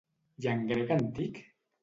[0.45, 1.39] I en grec antic?